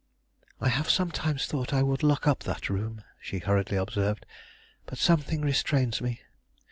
[0.59, 4.25] "I have sometimes thought I would lock up that room," she hurriedly observed;
[4.87, 6.21] "but something restrains me.